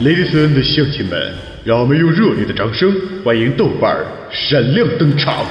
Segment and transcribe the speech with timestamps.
[0.00, 2.90] Ladies and gentlemen，让我们用热烈的掌声
[3.22, 5.44] 欢迎豆瓣儿闪亮登场。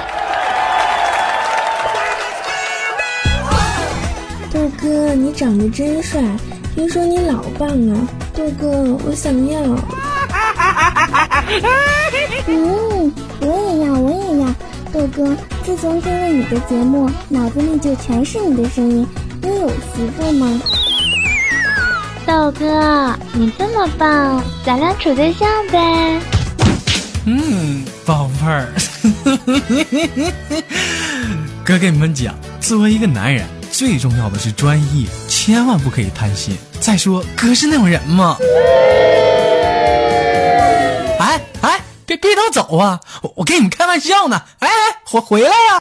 [4.52, 6.20] 豆哥，你长得真帅，
[6.74, 8.08] 听说你老棒啊！
[8.34, 8.66] 豆哥，
[9.06, 9.60] 我想要。
[12.48, 13.12] 嗯，
[13.42, 14.52] 我也要，我也要。
[14.92, 19.06] 豆哥，自从听了你的节目，脑子里就全是你的声音。
[19.42, 20.60] 你有媳妇吗？
[22.30, 26.20] 豆哥，你这么棒，咱俩处对象呗？
[27.26, 28.72] 嗯，宝贝儿，
[31.66, 36.56] 哥跟你们讲，作为一个男人，最重要的是专一，千万不可以贪心。
[36.78, 38.36] 再说，哥是那种人吗？
[41.18, 43.00] 哎 哎，别别都走啊！
[43.22, 44.40] 我我跟你们开玩笑呢。
[44.60, 44.72] 哎哎，
[45.04, 45.80] 回回来呀！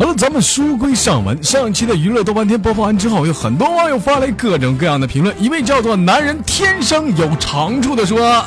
[0.00, 1.38] 好了，咱们书归上文。
[1.44, 5.34] 上期的娱乐豆瓣天播放完之后，有很多网友发来各种各样的评论。
[5.38, 8.42] 一位叫做“男人天生有长处”的说：“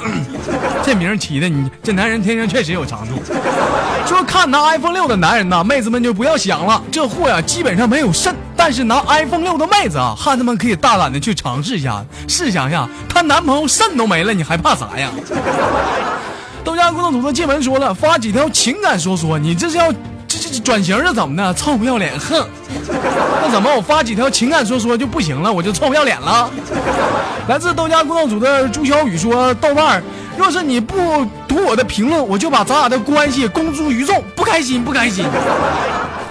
[0.84, 3.22] 这名起的，你这男人天生确实有长处。”
[4.08, 12.04] 说看拿 iPhone 六的男人呐，妹子们就不要想了，这货呀基本上没有肾，但是拿 iPhone 六的妹子啊，汉子们可以大胆的去尝试一下。
[12.28, 15.12] 试想一下，她男朋友肾都没了，你还怕啥呀？
[16.66, 19.94] 豆浆工作组的进门说了，发几条情感说说，你这是要？
[20.60, 21.54] 转型是怎么的？
[21.54, 22.46] 臭不要脸，哼！
[23.42, 25.52] 那怎么我发几条情感说说就不行了？
[25.52, 26.50] 我就臭不要脸了？
[27.48, 30.04] 来自豆家公道组的朱小雨说：“豆瓣儿，
[30.38, 35.26] 若是你不读我的评论，我就把咱俩的关系公诸于众，不开心，不开心。”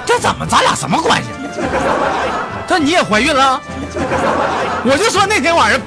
[0.06, 0.46] 这怎么？
[0.46, 1.28] 咱俩什么关系？
[2.66, 3.60] 这你也怀孕了？
[4.84, 5.80] 我就说那天晚上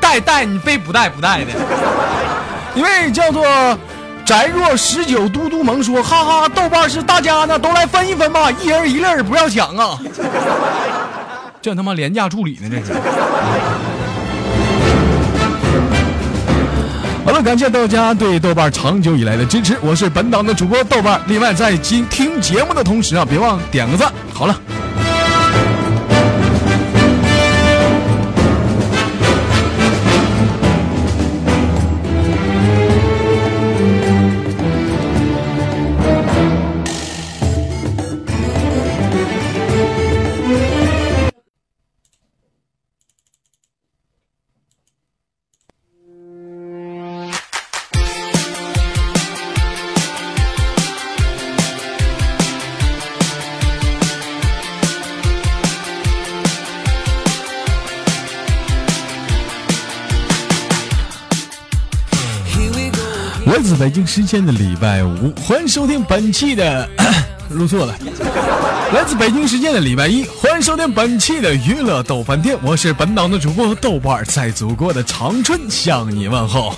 [0.00, 1.52] 带带你非不带不带的，
[2.74, 3.44] 一位叫做。
[4.26, 9.96] 翟若十九嘟嘟萌说：“哈哈，豆瓣是大家呢，都来分一分吧，一人一粒不要抢啊！
[11.62, 12.92] 这他妈廉价处理呢，这是。
[17.24, 21.20] ”好了，感谢大家对豆瓣长久以来的支持，我是本档的主播豆瓣。
[21.28, 24.12] 另外，在听听节目的同时啊，别忘点个赞。
[24.34, 24.60] 好了。
[63.78, 66.88] 北京时间的礼拜五，欢迎收听本期的
[67.50, 67.94] 录错了。
[68.94, 76.74] 来自北京时间的礼拜一，欢迎收听本期的 娱乐豆饭店，我是本档的主播豆瓣，在祖国的长春向你问候。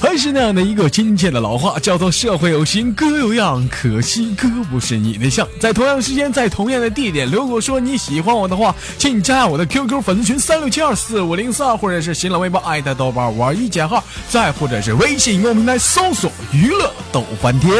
[0.00, 3.68] 还是那样的一个亲切的老话，叫做“社会有形，哥有样”。
[3.68, 5.46] 可惜哥不是你的像。
[5.60, 17.70] 在同样时间，在同样的地点，如果说你喜欢我的话，请你加下我的 QQ 粉丝群三六七二四五零四二，或者是新浪微博艾特豆瓣五二一减号，再或者是微信公众平台搜索“娱乐豆翻天”。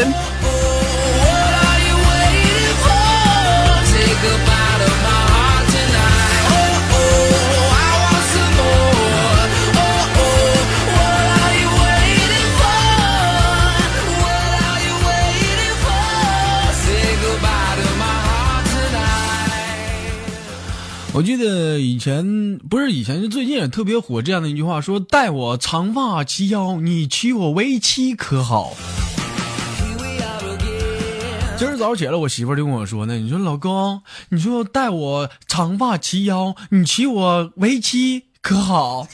[21.13, 28.77] 我记得以前不是以前，就最近也特别火这样的一句话，说待我长发及腰，你娶我为妻可好？
[31.59, 39.09] 今儿早上起来，我媳妇就跟我说呢，你说老公，你说待我长发及腰，你娶我为妻可好？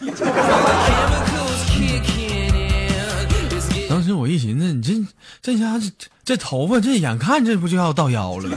[3.89, 4.93] 当时我一寻思，你这
[5.41, 5.91] 这家这
[6.25, 8.51] 这头发，这眼看这不就要到腰了？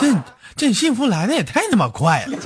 [0.00, 0.14] 这。
[0.56, 2.38] 这幸福来的也太他妈快了！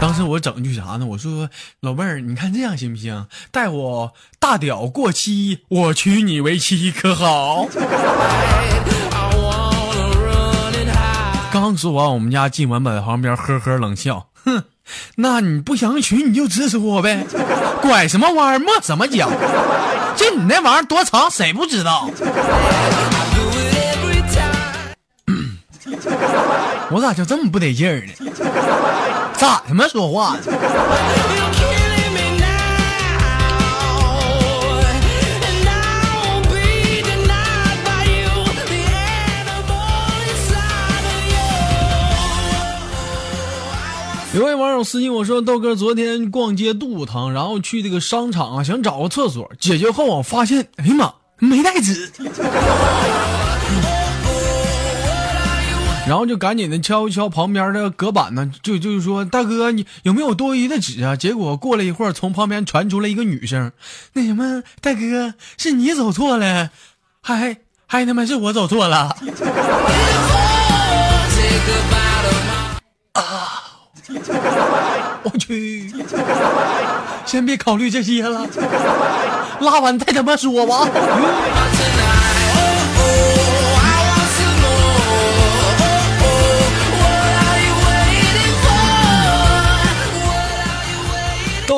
[0.00, 1.04] 当时我整句啥呢？
[1.04, 1.50] 我说
[1.80, 3.26] 老妹儿，你看这样行不行？
[3.50, 7.68] 待我大屌过期，我娶你为妻，可好？
[11.52, 14.64] 刚说完，我们家静文在旁边呵呵冷笑，哼，
[15.16, 17.26] 那你不想娶你就直说呗，
[17.82, 19.30] 拐什么弯抹什么角？
[20.16, 22.08] 就你那玩意儿多长，谁不知道？
[26.90, 28.12] 我咋就这么不得劲儿呢？
[29.36, 30.40] 咋他妈说话呢？
[44.34, 52.10] 有位网友私信我说豆哥昨天逛街肚子疼然后去这个商场啊想找个厕所解决后我发现哎呀妈没带纸。
[56.06, 61.16] 然后就赶紧的敲一敲旁边的隔板呢，就就是说大哥，你有没有多余的纸啊？
[61.16, 63.72] 结果过了一会儿，从旁边传出来一个女声
[64.14, 66.70] ：“那什么，大哥，是你走错了，
[67.20, 67.56] 还
[67.86, 69.16] 还他妈是我走错了。
[73.14, 73.62] ”啊！
[75.24, 75.92] 我去，
[77.24, 78.46] 先别考虑这些了，
[79.58, 80.88] 拉完再他妈说吧。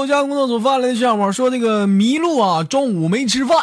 [0.09, 3.59] 家工作组发来的笑话说，那个麋鹿啊，中午没吃饭，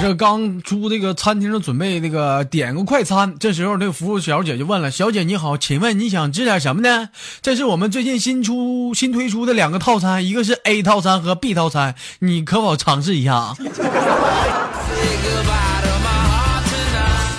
[0.00, 3.34] 这刚出这个餐厅准备那个点个快餐。
[3.38, 7.10] 这时候，那个服务小姐就问了：“小姐你好，请问你想吃点什么呢？
[7.42, 13.54] 这是我们最近新出新推出的两个套餐，一个是 A 套餐和 B 套餐，你可否尝试一下？”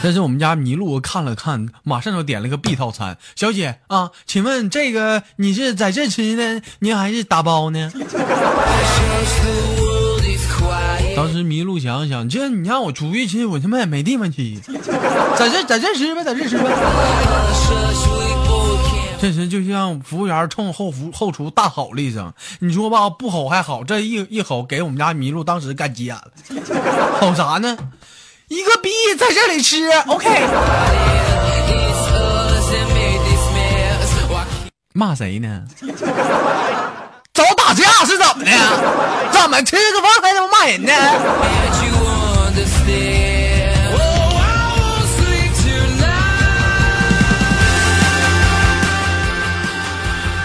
[0.01, 3.17] 这是我们家麋鹿看了看，马上就点了个 B 套餐。
[3.35, 7.91] 小姐啊，请问这个你是在这吃呢，您还是打包呢？
[11.17, 14.55] 当时麋鹿想想，这你让我出去吃，我他妈也没地方吃，
[15.37, 16.63] 在这在这吃呗，在这吃呗。
[19.21, 26.31] 这时就像服务员冲后服后厨大吼了一声：“你说吧，不吼还好，这一一吼给我们家麋鹿当时干急眼了，
[27.19, 27.77] 吼啥呢？”
[28.49, 30.27] 一个逼在这里吃，OK。
[34.93, 35.61] 骂谁呢？
[37.31, 38.51] 找打架是怎么的？
[39.31, 40.91] 怎么吃个饭还他妈骂人呢？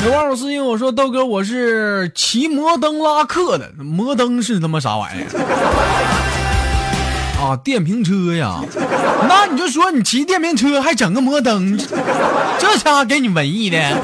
[0.05, 5.27] 有网友私信我说：“豆哥，我是骑摩登拉客的，摩登是他妈啥玩意儿？”
[7.45, 8.63] 啊，电瓶车呀，
[9.29, 11.77] 那你就说你骑电瓶车还整个摩登，
[12.59, 13.79] 这家给你文艺的。
[13.79, 13.99] 啊，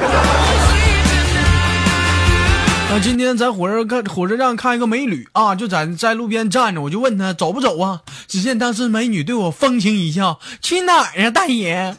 [3.02, 8.00] 今天在火车看火车站看一个美女啊，就在在路边站着，我就问她走不走啊？
[8.28, 11.96] 只见当时美女对我风情一笑，去哪儿啊，大爷？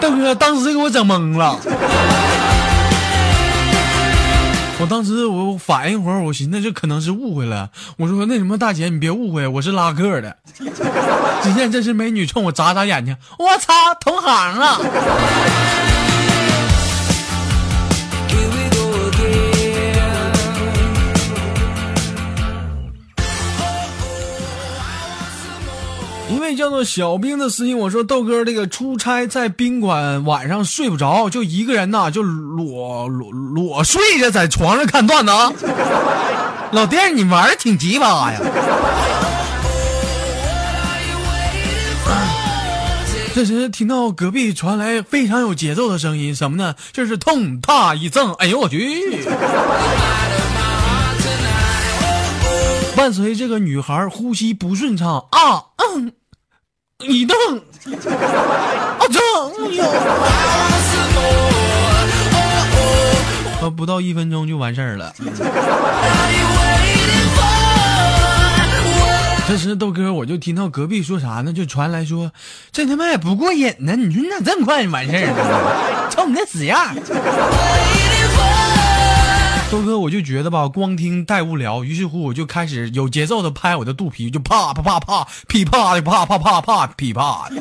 [0.00, 1.56] 大哥，当时给我整懵了。
[4.78, 7.70] 我当时我反应会儿，我寻思这可能是误会了。
[7.96, 10.36] 我说那什么大姐，你别误会，我是拉客的。
[11.42, 14.78] 只见这时美女冲我眨眨眼睛，我操，同行啊！
[26.36, 35.50] 一位叫做小兵的私信我说：“豆哥，这个出差在宾馆晚上睡不着，就一个人呐，就裸裸裸睡着在床上看段子啊。
[36.72, 38.38] 老弟，你玩的挺鸡巴呀！”
[43.34, 46.74] 这时听到隔壁传来非常有节奏的声音，什么呢？
[46.92, 48.34] 就是痛踏一赠。
[48.34, 49.24] 哎呦我去！
[52.94, 56.12] 伴随这个女孩呼吸不顺畅啊，嗯，
[57.04, 59.86] 一动，啊整呀，
[63.60, 65.12] 啊不到一分钟就完事儿了。
[69.46, 71.52] 这时豆哥我就听到隔壁说啥呢？
[71.52, 72.32] 就传来说，
[72.72, 73.94] 这他妈也不过瘾呢！
[73.94, 76.08] 你说你咋这么快就完事儿了？
[76.10, 76.94] 瞅你那死样！
[79.68, 87.60] 周哥，我就觉得吧，光听太无聊，于是乎我就开始有节奏的拍我的肚皮，就啪啪啪啪，噼啪的啪啪啪啪噼啪的，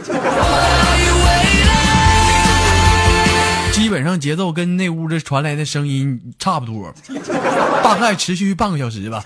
[3.72, 6.94] 基本上节奏跟那屋子传来的声音差不多，
[7.84, 9.24] 大概持续半个小时吧。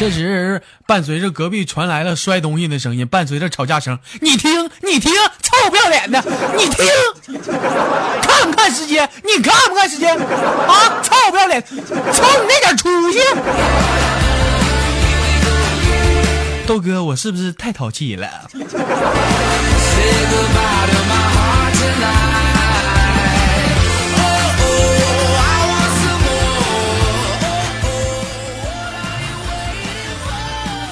[0.00, 3.98] 这时，伴随着隔壁传来了摔东西的声音，伴随着吵架声。
[4.22, 6.18] 你听，你听，臭不要脸的，
[6.56, 6.86] 你听，
[8.22, 9.06] 看不看时间？
[9.22, 10.16] 你看不看时间？
[10.18, 13.18] 啊，臭不要脸，瞅你那点出息！
[16.66, 18.26] 豆哥，我是不是太淘气了？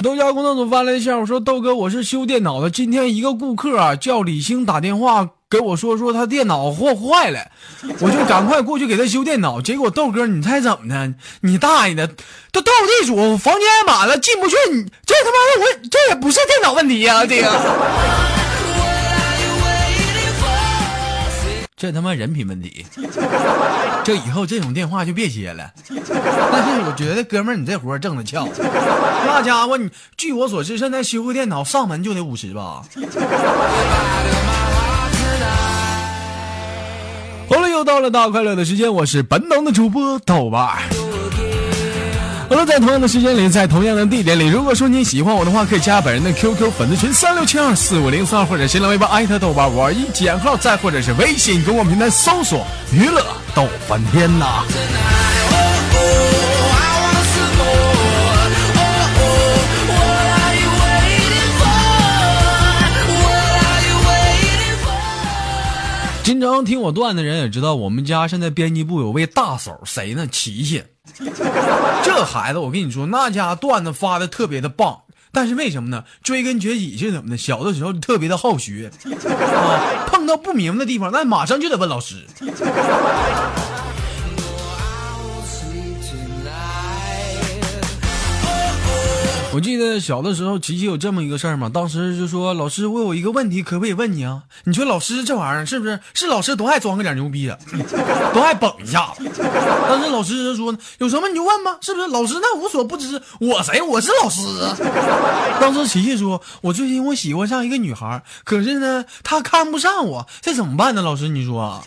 [0.01, 2.69] 豆家工作组发来一下，我说豆哥，我是修电脑的。
[2.69, 7.39] 今天一个顾客叫李星打电话给我说，说他电脑坏坏了，
[7.99, 9.59] 我就赶快过去给他修电脑。
[9.59, 11.13] 结果豆哥，你猜怎么的？
[11.41, 12.07] 你大爷的，
[12.53, 18.38] 这斗地主房间满了进不去，你这他妈的我这也不是电脑问题呀，这个。
[21.79, 22.85] 这他妈人品问题，
[24.03, 25.71] 这以后这种电话就别接了。
[25.87, 28.45] 但是我觉得哥们儿，你这活挣的翘，
[29.25, 32.81] 那家伙你，据我所知，现在修个电脑上门就得五十吧。
[37.47, 40.77] 好了，又到了大快乐的时间，我是本能的主播豆瓣
[42.49, 54.63] 好了，在同样的时间里，在同样的地点里，如果说你喜欢我的话，可以加本人的 QQ 粉丝群三六七二四五零三二，或者新浪微博艾特豆瓣五二一减号，再或者是微信公众平台搜索娱乐逗翻天呐。
[66.23, 70.25] 经常听我段的人也知道，我们家现在编辑部有位大嫂，谁呢？
[70.25, 70.83] 琪琪。
[72.03, 75.01] 这孩子，我跟你说，那家段子发的特别的棒，
[75.31, 76.03] 但是为什么呢？
[76.23, 77.37] 追根究底是怎么的？
[77.37, 82.25] 小的时候特别的好学啊，碰到不明白的地方，那马上就得问老师。
[89.59, 91.67] 我记得小的时候，琪琪有这么一个事儿嘛。
[91.67, 95.99] 当时就说：“老师，我有一个问题，可不可以问你啊？”你说老师这玩意儿是不是？
[96.13, 97.57] 是老师都爱装个点牛逼啊，
[98.33, 99.29] 都爱绷一下子。
[99.85, 103.81] 当时老师就说：“有什么你就问吧，是不是？”老师那无所不知，我谁？
[103.81, 104.41] 我是老师。
[105.59, 111.83] 当时琪琪说：“我最近我喜欢上一个女孩，可是呢，她看不上我，这怎么办呢？”老师，你说。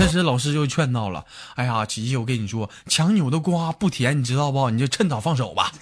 [0.00, 1.24] 那时老师就劝到了
[1.56, 4.70] ：“哎呀，琪琪，我跟你说，强扭的瓜不甜，你知道不？
[4.70, 5.72] 你就趁早放手吧。”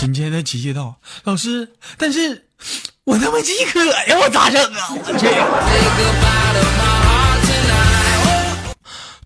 [0.00, 2.48] 紧接着，琪琪道：“老师，但是
[3.04, 4.88] 我他妈饥渴呀，我咋整啊？
[4.90, 5.28] 我去！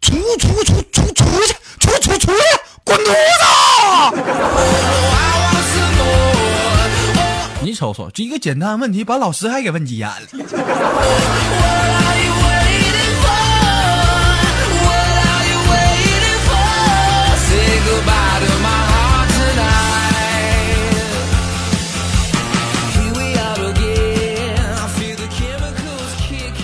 [0.00, 2.38] 出出出出出去，出出出去，
[2.84, 3.10] 滚犊
[7.82, 10.16] 你瞅瞅，这一个简单问题，把老师还给问急眼了。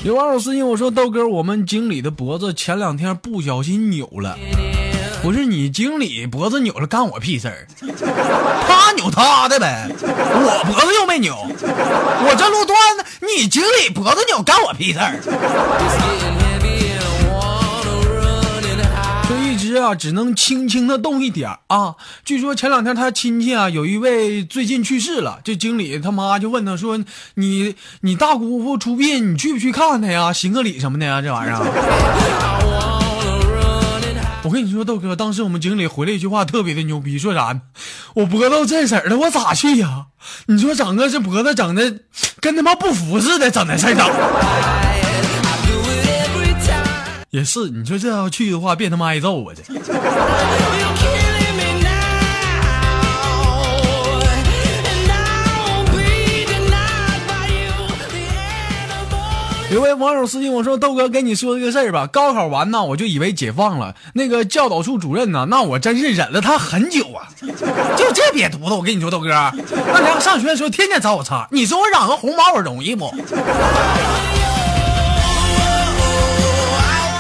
[0.05, 4.39] 有网友私信我说：“豆哥，我们经理的脖子前两天不小心扭了。”
[5.21, 7.67] 不是你经理脖子扭了，干我屁事儿？
[8.67, 15.21] 他扭他的呗，我脖子又没扭，我这录段子，你经理脖子扭，干我屁事儿？
[19.29, 21.97] 就一直啊，只能轻轻的动一点啊。
[22.25, 26.99] 据说前两天他亲戚啊，有一位最近去世了，这经理他妈就问他说
[27.35, 30.33] ：“你你大姑父出殡，你去不去看他呀？
[30.33, 31.21] 行个礼什么的呀？
[31.21, 32.68] 这玩意儿。”
[34.45, 37.61] 我跟你说，豆哥，当时我们经理回了一句话，特别的牛逼，说啥？
[38.15, 40.07] 我脖子这色儿的，我咋去呀？
[40.47, 41.99] 你说整个这脖子整的
[42.41, 44.07] 跟他妈不服似的，整的事儿整。
[47.31, 49.53] 也是，你说这要去的话，别他妈挨揍啊！
[49.55, 49.63] 这。
[59.71, 62.07] 有位网友私信我说：“豆哥，跟你说一个事儿吧。
[62.07, 63.95] 高考完呢，我就以为解放了。
[64.15, 67.29] 那个教导处主任呢，那我真是忍了他很久啊。
[67.95, 71.47] 就这瘪犊子，我跟你说，豆哥，那家伙上学的时候天天找我茬。
[71.51, 73.15] 你说我染个红毛我容易不？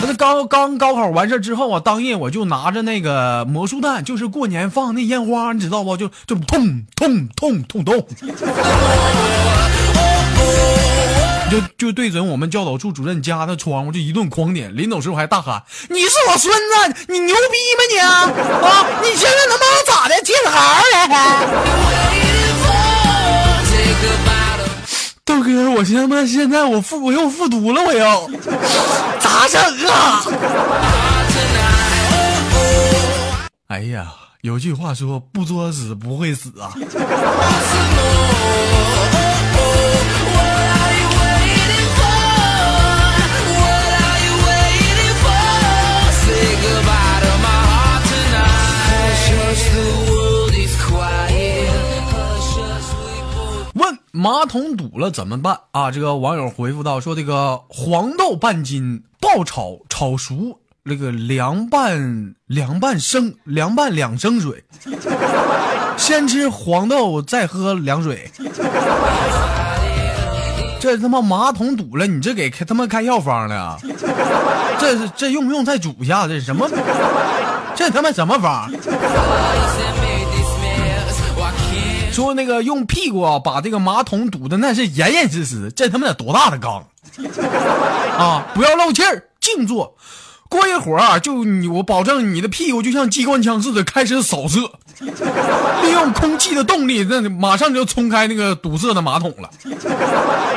[0.00, 5.98] 那刚刚高考完事之后啊，当夜我就拿着那个魔术弹，就是过年放那烟花，你知道不？
[5.98, 8.06] 就就痛痛痛痛痛。”
[11.50, 18.30] 就就对准我们教导处主任家的窗户就一顿狂点，临走时候还大喊：“你是我孙子，你牛逼吗你啊？
[19.02, 20.20] 你现在他妈咋的？
[20.22, 21.16] 接孩了？
[25.24, 28.30] 豆哥，我他妈现在我复我又复读了，我又
[29.18, 30.24] 咋整啊？
[33.68, 34.12] 哎呀，
[34.42, 36.72] 有句话说，不作死不会死啊。
[54.12, 55.90] 马桶堵了怎么办啊？
[55.90, 64.64] 这个网友回复到说：“这个黄豆半斤，爆炒炒熟，那个凉拌凉拌生凉拌两升水，
[65.98, 68.30] 先吃黄豆再喝凉水。
[70.80, 73.78] 这他妈马桶堵了，你这给开他妈开药方了？
[74.80, 76.26] 这这用不用再煮一下？
[76.26, 76.68] 这什么？
[77.74, 78.70] 这他妈什么方？”
[82.18, 86.84] 说那个用屁股啊把这个马桶堵的那是严严实实，这他妈得多大的缸
[88.18, 88.44] 啊！
[88.56, 89.94] 不要漏气儿，静坐。
[90.48, 94.58] 过一会儿啊，就你我保证你的屁股就像机关枪似的开始扫射，
[94.98, 99.48] 利用空气的动力，那马上就冲开那个堵塞的马桶了。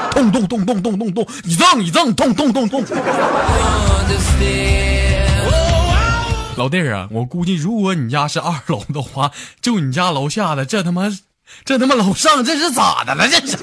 [0.09, 2.83] 咚咚咚咚咚咚咚，一阵一阵，咚咚咚咚。
[6.57, 9.29] 老弟儿啊，我估计如果你家是二楼的话，
[9.61, 11.07] 就你家楼下的，这他妈，
[11.63, 13.27] 这他妈楼上这是咋的了？
[13.27, 13.57] 这是。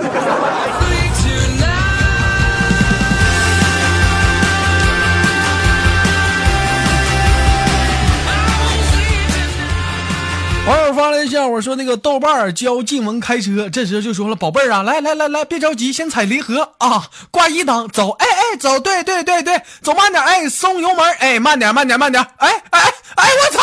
[10.67, 22.81] 网友发来一下，我说那个豆瓣教静雯开车，这时候就说了，宝贝儿啊，来来来来，别着急，先踩离合啊，挂一档，走，哎哎，走，对对对对，走慢点，哎，松油门，哎，慢点慢点慢点，哎哎
[23.17, 23.63] 哎，我操，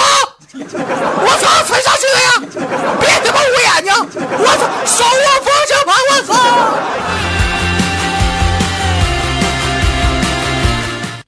[0.58, 2.30] 我操，踩刹车呀，
[3.02, 3.92] 别他妈捂眼睛，
[4.40, 6.32] 我操，手握方向盘，我操。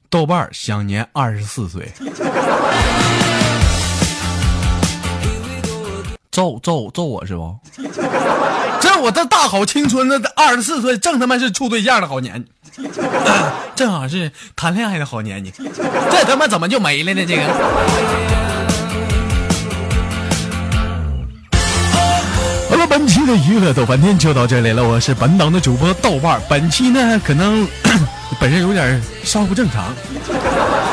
[0.09, 1.91] 豆瓣儿享年二十四岁。
[6.31, 7.53] 揍揍揍我是不？
[8.79, 12.45] 这我这大好青春的二十四岁，正他妈是处对象的好年，
[13.75, 15.51] 正好是谈恋爱的好年纪，
[16.09, 17.25] 这他妈怎么就没了呢？
[17.27, 17.43] 这个。
[23.35, 27.67] 娱乐逗翻天就到这里了，我是本档的主播豆瓣本期呢可能
[28.39, 29.85] 本身有点稍不正常。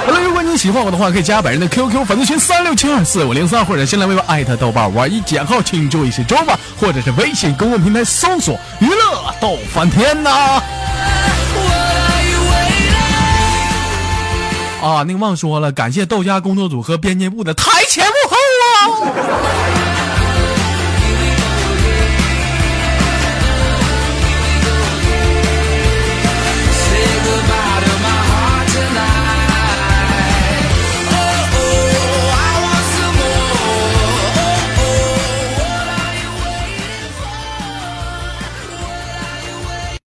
[0.06, 10.62] 好了，如果你喜欢我的话，可以加本人的 QQ 粉丝群三六七二四五零三，或者新浪微博艾特豆瓣玩一减号，请注意是周吧，或者是微信公众平台搜索娱乐逗翻天呐。
[14.82, 18.36] 啊，那个忘说了，感谢豆家工作组和编辑部的台前幕后
[18.66, 19.83] 啊。